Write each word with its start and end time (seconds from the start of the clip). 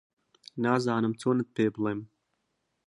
نازانم 0.63 1.13
چۆنت 1.21 1.47
پێ 1.55 1.65
بڵێم 1.75 1.99